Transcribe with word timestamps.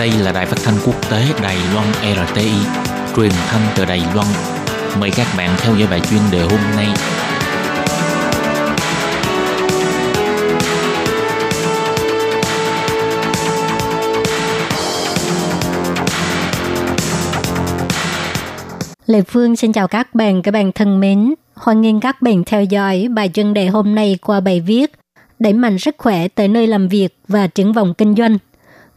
Đây 0.00 0.12
là 0.12 0.32
đài 0.32 0.46
phát 0.46 0.56
thanh 0.64 0.74
quốc 0.86 1.10
tế 1.10 1.22
Đài 1.42 1.56
Loan 1.74 1.86
RTI, 2.28 2.52
truyền 3.16 3.30
thanh 3.30 3.60
từ 3.76 3.84
Đài 3.84 4.02
Loan. 4.14 4.26
Mời 5.00 5.10
các 5.16 5.26
bạn 5.36 5.50
theo 5.58 5.76
dõi 5.76 5.88
bài 5.90 6.00
chuyên 6.10 6.20
đề 6.32 6.40
hôm 6.40 6.60
nay. 6.76 6.86
Lê 19.06 19.22
Phương 19.22 19.56
xin 19.56 19.72
chào 19.72 19.88
các 19.88 20.14
bạn, 20.14 20.42
các 20.42 20.50
bạn 20.50 20.72
thân 20.72 21.00
mến. 21.00 21.34
Hoan 21.54 21.80
nghênh 21.80 22.00
các 22.00 22.22
bạn 22.22 22.44
theo 22.44 22.64
dõi 22.64 23.08
bài 23.10 23.30
chuyên 23.34 23.54
đề 23.54 23.66
hôm 23.68 23.94
nay 23.94 24.18
qua 24.22 24.40
bài 24.40 24.60
viết 24.60 24.92
Đẩy 25.38 25.52
mạnh 25.52 25.78
sức 25.78 25.94
khỏe 25.98 26.28
tới 26.28 26.48
nơi 26.48 26.66
làm 26.66 26.88
việc 26.88 27.08
và 27.28 27.46
triển 27.46 27.72
vọng 27.72 27.94
kinh 27.98 28.14
doanh– 28.14 28.38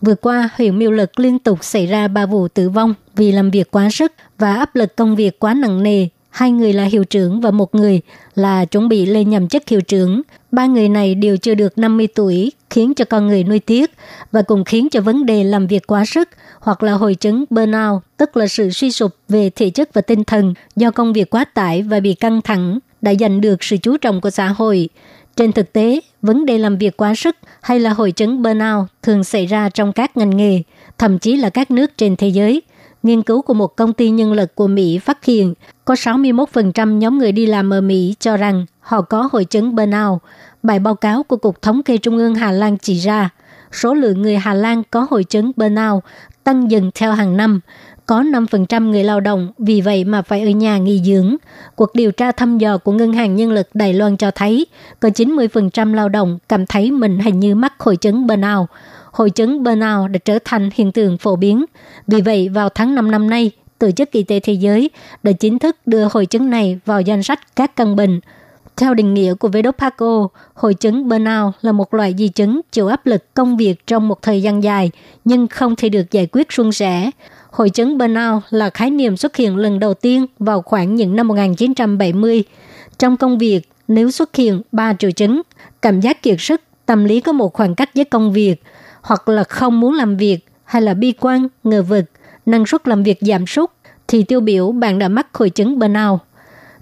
Vừa 0.06 0.16
qua, 0.16 0.50
huyện 0.58 0.80
Miêu 0.80 0.92
Lực 0.92 1.20
liên 1.20 1.40
tục 1.40 1.64
xảy 1.64 1.88
ra 1.88 2.08
ba 2.08 2.26
vụ 2.26 2.48
tử 2.48 2.70
vong 2.70 2.94
vì 3.16 3.32
làm 3.32 3.52
việc 3.52 3.72
quá 3.72 3.90
sức 3.90 4.14
và 4.38 4.56
áp 4.56 4.76
lực 4.76 4.96
công 4.96 5.16
việc 5.16 5.40
quá 5.40 5.54
nặng 5.54 5.84
nề. 5.84 6.08
Hai 6.30 6.52
người 6.52 6.74
là 6.74 6.84
hiệu 6.84 7.04
trưởng 7.04 7.42
và 7.42 7.52
một 7.52 7.76
người 7.76 8.02
là 8.36 8.66
chuẩn 8.66 8.90
bị 8.90 9.06
lên 9.06 9.30
nhậm 9.30 9.48
chức 9.48 9.70
hiệu 9.70 9.82
trưởng. 9.82 10.22
Ba 10.52 10.66
người 10.66 10.90
này 10.90 11.16
đều 11.16 11.38
chưa 11.38 11.56
được 11.56 11.78
50 11.78 12.08
tuổi, 12.16 12.52
khiến 12.70 12.94
cho 12.94 13.06
con 13.06 13.28
người 13.28 13.44
nuôi 13.44 13.60
tiếc 13.60 13.92
và 14.32 14.42
cũng 14.42 14.64
khiến 14.64 14.90
cho 14.90 15.02
vấn 15.02 15.26
đề 15.26 15.44
làm 15.44 15.68
việc 15.68 15.88
quá 15.88 16.06
sức 16.06 16.30
hoặc 16.60 16.84
là 16.84 16.92
hội 16.92 17.16
chứng 17.16 17.46
burnout, 17.50 18.02
tức 18.18 18.38
là 18.38 18.48
sự 18.48 18.70
suy 18.70 18.92
sụp 18.92 19.16
về 19.30 19.50
thể 19.50 19.70
chất 19.70 19.94
và 19.94 20.02
tinh 20.02 20.24
thần 20.24 20.54
do 20.76 20.92
công 20.92 21.14
việc 21.14 21.30
quá 21.30 21.46
tải 21.46 21.82
và 21.82 22.00
bị 22.00 22.14
căng 22.14 22.42
thẳng 22.42 22.80
đã 23.02 23.14
giành 23.20 23.42
được 23.42 23.64
sự 23.64 23.78
chú 23.78 23.98
trọng 23.98 24.22
của 24.22 24.30
xã 24.30 24.48
hội. 24.48 24.90
Trên 25.36 25.52
thực 25.52 25.74
tế, 25.74 26.00
vấn 26.22 26.46
đề 26.46 26.58
làm 26.58 26.78
việc 26.78 26.98
quá 26.98 27.16
sức 27.16 27.36
hay 27.62 27.80
là 27.80 27.90
hội 27.90 28.12
chứng 28.12 28.42
burnout 28.42 28.88
thường 29.02 29.24
xảy 29.24 29.46
ra 29.46 29.70
trong 29.70 29.94
các 29.94 30.18
ngành 30.18 30.38
nghề, 30.38 30.62
thậm 30.98 31.20
chí 31.20 31.36
là 31.36 31.50
các 31.50 31.72
nước 31.72 31.98
trên 31.98 32.16
thế 32.16 32.28
giới. 32.28 32.62
Nghiên 33.04 33.22
cứu 33.22 33.42
của 33.42 33.54
một 33.54 33.76
công 33.76 33.94
ty 33.94 34.10
nhân 34.10 34.34
lực 34.34 34.56
của 34.56 34.68
Mỹ 34.68 35.00
phát 35.00 35.26
hiện 35.26 35.54
có 35.86 35.94
61% 35.94 36.98
nhóm 36.98 37.18
người 37.18 37.32
đi 37.32 37.46
làm 37.46 37.74
ở 37.74 37.82
Mỹ 37.82 38.16
cho 38.20 38.38
rằng 38.38 38.66
họ 38.80 39.02
có 39.02 39.30
hội 39.32 39.46
chứng 39.46 39.76
burnout. 39.76 40.22
Bài 40.64 40.80
báo 40.80 40.96
cáo 40.96 41.24
của 41.24 41.38
Cục 41.38 41.62
Thống 41.62 41.84
kê 41.84 41.98
Trung 41.98 42.18
ương 42.18 42.36
Hà 42.36 42.52
Lan 42.52 42.78
chỉ 42.78 43.00
ra, 43.00 43.30
số 43.72 43.94
lượng 43.94 44.22
người 44.22 44.38
Hà 44.38 44.54
Lan 44.54 44.84
có 44.92 45.08
hội 45.10 45.24
chứng 45.24 45.52
burnout 45.56 46.04
tăng 46.44 46.72
dần 46.72 46.92
theo 46.96 47.12
hàng 47.12 47.38
năm, 47.38 47.60
có 48.06 48.22
5% 48.22 48.90
người 48.90 49.04
lao 49.04 49.20
động 49.20 49.52
vì 49.58 49.82
vậy 49.82 50.04
mà 50.04 50.22
phải 50.22 50.42
ở 50.42 50.50
nhà 50.50 50.78
nghỉ 50.78 51.02
dưỡng. 51.06 51.36
Cuộc 51.76 51.96
điều 51.96 52.12
tra 52.12 52.32
thăm 52.32 52.58
dò 52.58 52.78
của 52.78 52.92
Ngân 52.92 53.14
hàng 53.14 53.36
Nhân 53.36 53.52
lực 53.52 53.70
Đài 53.74 53.94
Loan 53.94 54.18
cho 54.18 54.32
thấy 54.32 54.66
có 55.00 55.10
90% 55.10 55.94
lao 55.94 56.10
động 56.10 56.40
cảm 56.50 56.66
thấy 56.66 56.92
mình 56.92 57.20
hình 57.20 57.40
như 57.40 57.56
mắc 57.56 57.74
hội 57.80 57.96
chứng 57.96 58.28
burnout. 58.28 58.70
Hội 59.12 59.30
chứng 59.30 59.64
burnout 59.64 60.12
đã 60.12 60.20
trở 60.26 60.40
thành 60.46 60.70
hiện 60.74 60.92
tượng 60.92 61.18
phổ 61.18 61.36
biến. 61.36 61.66
Vì 62.08 62.22
vậy, 62.22 62.50
vào 62.50 62.70
tháng 62.70 62.96
5 62.96 63.12
năm 63.12 63.30
nay, 63.30 63.52
Tổ 63.84 63.92
chức 63.92 64.12
Y 64.12 64.24
tế 64.24 64.40
Thế 64.40 64.54
giới 64.54 64.90
đã 65.24 65.32
chính 65.32 65.60
thức 65.60 65.78
đưa 65.86 66.08
hội 66.12 66.26
chứng 66.26 66.50
này 66.50 66.80
vào 66.86 67.02
danh 67.02 67.24
sách 67.24 67.56
các 67.56 67.76
căn 67.76 67.96
bệnh. 67.96 68.20
Theo 68.78 68.94
định 68.94 69.14
nghĩa 69.14 69.34
của 69.34 69.50
WHO, 69.50 70.28
hội 70.54 70.74
chứng 70.74 71.10
burnout 71.10 71.54
là 71.62 71.72
một 71.72 71.94
loại 71.94 72.16
di 72.18 72.28
chứng 72.28 72.62
chịu 72.72 72.88
áp 72.88 73.06
lực 73.06 73.34
công 73.34 73.58
việc 73.58 73.88
trong 73.88 74.08
một 74.08 74.22
thời 74.22 74.42
gian 74.42 74.64
dài 74.64 74.92
nhưng 75.26 75.48
không 75.48 75.76
thể 75.76 75.90
được 75.90 76.12
giải 76.12 76.28
quyết 76.32 76.52
suôn 76.52 76.72
sẻ. 76.72 77.12
Hội 77.54 77.70
chứng 77.70 77.98
burnout 77.98 78.44
là 78.50 78.70
khái 78.70 78.90
niệm 78.90 79.18
xuất 79.18 79.36
hiện 79.36 79.58
lần 79.58 79.80
đầu 79.80 79.94
tiên 79.94 80.26
vào 80.40 80.62
khoảng 80.62 80.96
những 80.96 81.16
năm 81.16 81.28
1970. 81.28 82.44
Trong 83.00 83.18
công 83.18 83.38
việc, 83.38 83.62
nếu 83.88 84.12
xuất 84.12 84.36
hiện 84.36 84.62
ba 84.72 84.94
triệu 84.94 85.12
chứng, 85.12 85.42
cảm 85.82 86.02
giác 86.02 86.22
kiệt 86.22 86.36
sức, 86.40 86.62
tâm 86.86 87.06
lý 87.06 87.20
có 87.20 87.32
một 87.32 87.54
khoảng 87.54 87.76
cách 87.76 87.90
với 87.96 88.06
công 88.06 88.34
việc, 88.34 88.64
hoặc 89.02 89.30
là 89.30 89.44
không 89.44 89.80
muốn 89.80 89.94
làm 89.94 90.18
việc, 90.18 90.40
hay 90.64 90.82
là 90.82 90.94
bi 90.94 91.14
quan, 91.20 91.48
ngờ 91.64 91.82
vực, 91.82 92.06
năng 92.46 92.66
suất 92.66 92.88
làm 92.88 93.04
việc 93.04 93.18
giảm 93.22 93.48
sút, 93.48 93.70
thì 94.08 94.24
tiêu 94.24 94.40
biểu 94.40 94.72
bạn 94.72 95.00
đã 95.00 95.08
mắc 95.08 95.28
hội 95.34 95.50
chứng 95.50 95.80
burnout. 95.80 96.20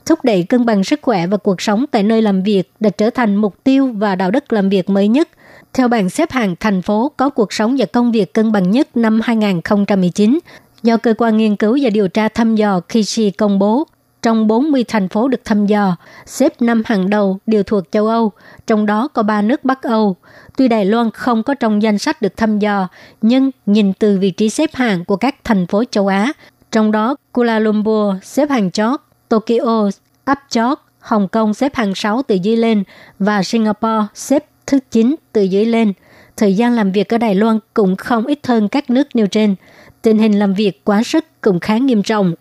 Thúc 0.05 0.19
đẩy 0.23 0.43
cân 0.43 0.65
bằng 0.65 0.83
sức 0.83 0.99
khỏe 1.01 1.27
và 1.27 1.37
cuộc 1.37 1.61
sống 1.61 1.85
tại 1.91 2.03
nơi 2.03 2.21
làm 2.21 2.43
việc 2.43 2.71
đã 2.79 2.89
trở 2.89 3.09
thành 3.09 3.35
mục 3.35 3.63
tiêu 3.63 3.91
và 3.95 4.15
đạo 4.15 4.31
đức 4.31 4.53
làm 4.53 4.69
việc 4.69 4.89
mới 4.89 5.07
nhất 5.07 5.29
theo 5.73 5.87
bảng 5.87 6.09
xếp 6.09 6.31
hạng 6.31 6.55
thành 6.59 6.81
phố 6.81 7.11
có 7.17 7.29
cuộc 7.29 7.53
sống 7.53 7.75
và 7.79 7.85
công 7.85 8.11
việc 8.11 8.33
cân 8.33 8.51
bằng 8.51 8.71
nhất 8.71 8.97
năm 8.97 9.21
2019 9.23 10.39
do 10.83 10.97
cơ 10.97 11.13
quan 11.17 11.37
nghiên 11.37 11.55
cứu 11.55 11.77
và 11.81 11.89
điều 11.89 12.07
tra 12.07 12.27
thăm 12.27 12.55
dò 12.55 12.79
Kishi 12.79 13.31
công 13.31 13.59
bố. 13.59 13.87
Trong 14.21 14.47
40 14.47 14.85
thành 14.87 15.09
phố 15.09 15.27
được 15.27 15.45
thăm 15.45 15.65
dò, 15.65 15.95
xếp 16.25 16.61
năm 16.61 16.83
hàng 16.85 17.09
đầu 17.09 17.39
đều 17.45 17.63
thuộc 17.63 17.83
châu 17.91 18.07
Âu, 18.07 18.31
trong 18.67 18.85
đó 18.85 19.07
có 19.07 19.23
ba 19.23 19.41
nước 19.41 19.65
Bắc 19.65 19.83
Âu. 19.83 20.15
Tuy 20.57 20.67
Đài 20.67 20.85
Loan 20.85 21.11
không 21.11 21.43
có 21.43 21.53
trong 21.53 21.81
danh 21.81 21.97
sách 21.97 22.21
được 22.21 22.37
thăm 22.37 22.59
dò, 22.59 22.87
nhưng 23.21 23.51
nhìn 23.65 23.93
từ 23.93 24.17
vị 24.19 24.31
trí 24.31 24.49
xếp 24.49 24.69
hạng 24.73 25.05
của 25.05 25.15
các 25.15 25.35
thành 25.43 25.67
phố 25.67 25.83
châu 25.91 26.07
Á, 26.07 26.33
trong 26.71 26.91
đó 26.91 27.15
Kuala 27.31 27.59
Lumpur 27.59 28.15
xếp 28.23 28.49
hàng 28.49 28.71
chót, 28.71 28.99
Tokyo 29.29 29.89
áp 30.23 30.39
chót, 30.49 30.77
Hồng 30.99 31.27
Kông 31.27 31.53
xếp 31.53 31.75
hàng 31.75 31.95
6 31.95 32.21
từ 32.27 32.35
dưới 32.35 32.57
lên 32.57 32.83
và 33.19 33.43
Singapore 33.43 34.07
xếp 34.13 34.45
thứ 34.67 34.79
9 34.91 35.15
từ 35.31 35.41
dưới 35.41 35.65
lên. 35.65 35.93
Thời 36.37 36.55
gian 36.55 36.73
làm 36.73 36.91
việc 36.91 37.13
ở 37.13 37.17
Đài 37.17 37.35
Loan 37.35 37.59
cũng 37.73 37.95
không 37.95 38.25
ít 38.25 38.47
hơn 38.47 38.67
các 38.67 38.89
nước 38.89 39.07
nêu 39.13 39.27
trên. 39.27 39.55
Tình 40.01 40.17
hình 40.17 40.39
làm 40.39 40.53
việc 40.53 40.85
quá 40.85 41.03
sức 41.03 41.25
cũng 41.41 41.59
khá 41.59 41.77
nghiêm 41.77 42.03
trọng. 42.03 42.33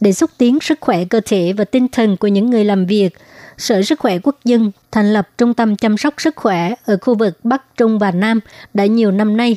Để 0.00 0.12
xúc 0.12 0.30
tiến 0.38 0.60
sức 0.60 0.78
khỏe 0.80 1.04
cơ 1.04 1.20
thể 1.24 1.52
và 1.52 1.64
tinh 1.64 1.88
thần 1.88 2.16
của 2.16 2.26
những 2.26 2.50
người 2.50 2.64
làm 2.64 2.86
việc, 2.86 3.08
Sở 3.58 3.82
Sức 3.82 3.98
khỏe 3.98 4.18
Quốc 4.18 4.36
dân 4.44 4.70
thành 4.90 5.12
lập 5.12 5.28
trung 5.38 5.54
tâm 5.54 5.76
chăm 5.76 5.96
sóc 5.96 6.14
sức 6.18 6.36
khỏe 6.36 6.74
ở 6.84 6.96
khu 7.00 7.14
vực 7.14 7.38
Bắc, 7.44 7.76
Trung 7.76 7.98
và 7.98 8.10
Nam 8.10 8.40
đã 8.74 8.86
nhiều 8.86 9.10
năm 9.10 9.36
nay. 9.36 9.56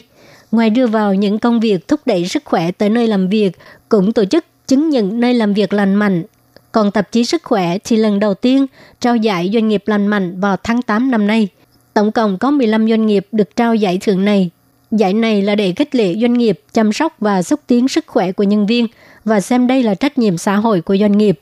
Ngoài 0.52 0.70
đưa 0.70 0.88
vào 0.88 1.14
những 1.14 1.40
công 1.40 1.60
việc 1.60 1.88
thúc 1.88 2.00
đẩy 2.06 2.28
sức 2.28 2.46
khỏe 2.46 2.72
tới 2.72 2.90
nơi 2.90 3.08
làm 3.08 3.28
việc, 3.28 3.52
cũng 3.90 4.14
tổ 4.14 4.26
chức 4.26 4.46
chứng 4.68 4.90
nhận 4.90 5.20
nơi 5.20 5.34
làm 5.34 5.54
việc 5.54 5.74
lành 5.74 5.96
mạnh. 5.96 6.24
Còn 6.72 6.92
tạp 6.92 7.12
chí 7.12 7.26
Sức 7.26 7.44
khỏe 7.44 7.78
thì 7.84 7.98
lần 7.98 8.20
đầu 8.20 8.34
tiên 8.34 8.66
trao 9.00 9.16
giải 9.16 9.50
doanh 9.54 9.68
nghiệp 9.68 9.84
lành 9.86 10.08
mạnh 10.08 10.40
vào 10.40 10.58
tháng 10.64 10.82
8 10.82 11.12
năm 11.12 11.28
nay– 11.28 11.48
Tổng 11.94 12.12
cộng 12.12 12.38
có 12.38 12.52
15 12.52 12.88
doanh 12.90 13.06
nghiệp 13.06 13.28
được 13.32 13.56
trao 13.56 13.76
giải 13.76 13.98
thưởng 14.02 14.26
này. 14.26 14.50
Giải 14.98 15.14
này 15.14 15.42
là 15.42 15.56
để 15.56 15.74
khích 15.76 15.96
lệ 15.96 16.16
doanh 16.22 16.34
nghiệp 16.34 16.60
chăm 16.74 16.94
sóc 16.94 17.16
và 17.20 17.44
xúc 17.44 17.60
tiến 17.68 17.88
sức 17.88 18.08
khỏe 18.08 18.32
của 18.32 18.44
nhân 18.44 18.66
viên 18.66 18.88
và 19.26 19.42
xem 19.42 19.68
đây 19.68 19.84
là 19.84 19.96
trách 19.96 20.18
nhiệm 20.18 20.38
xã 20.38 20.56
hội 20.56 20.82
của 20.82 20.98
doanh 20.98 21.18
nghiệp. 21.18 21.40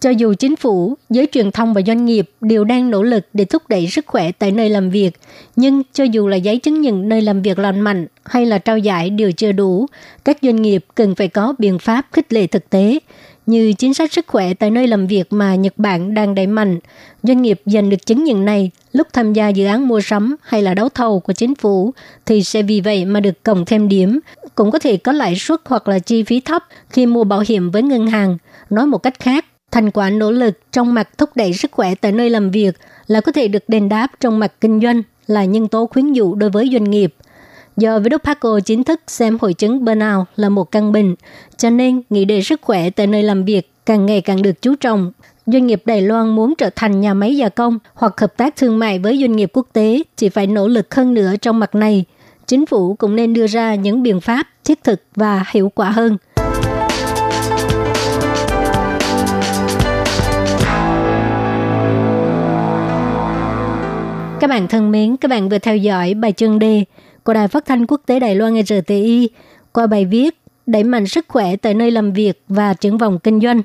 Cho 0.00 0.10
dù 0.10 0.34
chính 0.34 0.56
phủ, 0.56 0.94
giới 1.10 1.26
truyền 1.32 1.50
thông 1.50 1.74
và 1.74 1.80
doanh 1.86 2.04
nghiệp 2.04 2.30
đều 2.40 2.64
đang 2.64 2.90
nỗ 2.90 3.02
lực 3.02 3.26
để 3.32 3.44
thúc 3.44 3.62
đẩy 3.68 3.86
sức 3.86 4.06
khỏe 4.06 4.32
tại 4.32 4.52
nơi 4.52 4.68
làm 4.70 4.90
việc, 4.90 5.10
nhưng 5.56 5.82
cho 5.92 6.04
dù 6.04 6.28
là 6.28 6.36
giấy 6.36 6.58
chứng 6.58 6.80
nhận 6.80 7.08
nơi 7.08 7.22
làm 7.22 7.42
việc 7.42 7.58
lành 7.58 7.80
mạnh 7.80 8.06
hay 8.24 8.46
là 8.46 8.58
trao 8.58 8.78
giải 8.78 9.10
đều 9.10 9.32
chưa 9.32 9.52
đủ, 9.52 9.86
các 10.24 10.38
doanh 10.42 10.62
nghiệp 10.62 10.84
cần 10.94 11.14
phải 11.14 11.28
có 11.28 11.54
biện 11.58 11.78
pháp 11.78 12.06
khích 12.12 12.32
lệ 12.32 12.46
thực 12.46 12.70
tế 12.70 12.98
như 13.46 13.72
chính 13.72 13.94
sách 13.94 14.12
sức 14.12 14.26
khỏe 14.26 14.54
tại 14.54 14.70
nơi 14.70 14.86
làm 14.86 15.06
việc 15.06 15.32
mà 15.32 15.54
Nhật 15.54 15.72
Bản 15.76 16.14
đang 16.14 16.34
đẩy 16.34 16.46
mạnh. 16.46 16.78
Doanh 17.22 17.42
nghiệp 17.42 17.60
giành 17.66 17.90
được 17.90 18.06
chứng 18.06 18.24
nhận 18.24 18.44
này 18.44 18.70
lúc 18.92 19.06
tham 19.12 19.32
gia 19.32 19.48
dự 19.48 19.66
án 19.66 19.88
mua 19.88 20.00
sắm 20.00 20.36
hay 20.42 20.62
là 20.62 20.74
đấu 20.74 20.88
thầu 20.88 21.20
của 21.20 21.32
chính 21.32 21.54
phủ 21.54 21.92
thì 22.26 22.42
sẽ 22.42 22.62
vì 22.62 22.80
vậy 22.80 23.04
mà 23.04 23.20
được 23.20 23.42
cộng 23.42 23.64
thêm 23.64 23.88
điểm, 23.88 24.20
cũng 24.54 24.70
có 24.70 24.78
thể 24.78 24.96
có 24.96 25.12
lãi 25.12 25.36
suất 25.36 25.60
hoặc 25.64 25.88
là 25.88 25.98
chi 25.98 26.22
phí 26.22 26.40
thấp 26.40 26.64
khi 26.90 27.06
mua 27.06 27.24
bảo 27.24 27.42
hiểm 27.48 27.70
với 27.70 27.82
ngân 27.82 28.06
hàng. 28.06 28.38
Nói 28.70 28.86
một 28.86 28.98
cách 28.98 29.20
khác, 29.20 29.44
thành 29.70 29.90
quả 29.90 30.10
nỗ 30.10 30.30
lực 30.30 30.58
trong 30.72 30.94
mặt 30.94 31.18
thúc 31.18 31.30
đẩy 31.34 31.52
sức 31.52 31.72
khỏe 31.72 31.94
tại 31.94 32.12
nơi 32.12 32.30
làm 32.30 32.50
việc 32.50 32.76
là 33.06 33.20
có 33.20 33.32
thể 33.32 33.48
được 33.48 33.68
đền 33.68 33.88
đáp 33.88 34.08
trong 34.20 34.38
mặt 34.38 34.52
kinh 34.60 34.80
doanh 34.80 35.02
là 35.26 35.44
nhân 35.44 35.68
tố 35.68 35.86
khuyến 35.86 36.12
dụ 36.12 36.34
đối 36.34 36.50
với 36.50 36.70
doanh 36.72 36.90
nghiệp– 36.90 37.14
Do 37.76 37.98
WHO 37.98 38.60
chính 38.60 38.84
thức 38.84 39.00
xem 39.06 39.38
hội 39.40 39.54
chứng 39.54 39.84
burnout 39.84 40.26
là 40.36 40.48
một 40.48 40.70
căn 40.70 40.92
bệnh, 40.92 41.14
cho 41.56 41.70
nên 41.70 42.02
nghị 42.10 42.24
đề 42.24 42.42
sức 42.42 42.60
khỏe 42.62 42.90
tại 42.90 43.06
nơi 43.06 43.22
làm 43.22 43.44
việc 43.44 43.70
càng 43.86 44.06
ngày 44.06 44.20
càng 44.20 44.42
được 44.42 44.62
chú 44.62 44.74
trọng. 44.74 45.12
Doanh 45.46 45.66
nghiệp 45.66 45.82
Đài 45.84 46.02
Loan 46.02 46.28
muốn 46.28 46.54
trở 46.58 46.70
thành 46.76 47.00
nhà 47.00 47.14
máy 47.14 47.36
gia 47.36 47.48
công 47.48 47.78
hoặc 47.94 48.20
hợp 48.20 48.36
tác 48.36 48.56
thương 48.56 48.78
mại 48.78 48.98
với 48.98 49.18
doanh 49.20 49.32
nghiệp 49.32 49.50
quốc 49.52 49.66
tế 49.72 50.02
chỉ 50.16 50.28
phải 50.28 50.46
nỗ 50.46 50.68
lực 50.68 50.94
hơn 50.94 51.14
nữa 51.14 51.32
trong 51.42 51.58
mặt 51.58 51.74
này. 51.74 52.04
Chính 52.46 52.66
phủ 52.66 52.94
cũng 52.94 53.16
nên 53.16 53.34
đưa 53.34 53.46
ra 53.46 53.74
những 53.74 54.02
biện 54.02 54.20
pháp 54.20 54.46
thiết 54.64 54.84
thực 54.84 55.02
và 55.16 55.44
hiệu 55.50 55.72
quả 55.74 55.90
hơn. 55.90 56.16
Các 64.40 64.50
bạn 64.50 64.68
thân 64.68 64.90
mến, 64.90 65.16
các 65.16 65.28
bạn 65.28 65.48
vừa 65.48 65.58
theo 65.58 65.76
dõi 65.76 66.14
bài 66.14 66.32
chương 66.32 66.58
đề 66.58 66.84
của 67.26 67.32
Đài 67.32 67.48
Phát 67.48 67.64
thanh 67.66 67.86
Quốc 67.86 68.00
tế 68.06 68.20
Đài 68.20 68.34
Loan 68.34 68.62
RTI 68.62 69.28
qua 69.72 69.86
bài 69.86 70.04
viết 70.04 70.38
Đẩy 70.66 70.84
mạnh 70.84 71.06
sức 71.06 71.24
khỏe 71.28 71.56
tại 71.56 71.74
nơi 71.74 71.90
làm 71.90 72.12
việc 72.12 72.42
và 72.48 72.74
triển 72.74 72.98
vọng 72.98 73.18
kinh 73.18 73.40
doanh. 73.40 73.62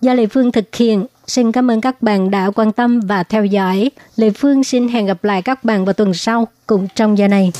Do 0.00 0.14
Lê 0.14 0.26
Phương 0.26 0.52
thực 0.52 0.76
hiện, 0.76 1.06
xin 1.26 1.52
cảm 1.52 1.70
ơn 1.70 1.80
các 1.80 2.02
bạn 2.02 2.30
đã 2.30 2.50
quan 2.50 2.72
tâm 2.72 3.00
và 3.00 3.22
theo 3.22 3.44
dõi. 3.44 3.90
Lê 4.16 4.30
Phương 4.30 4.64
xin 4.64 4.88
hẹn 4.88 5.06
gặp 5.06 5.24
lại 5.24 5.42
các 5.42 5.64
bạn 5.64 5.84
vào 5.84 5.92
tuần 5.92 6.14
sau 6.14 6.48
cùng 6.66 6.88
trong 6.94 7.18
giờ 7.18 7.28
này. 7.28 7.52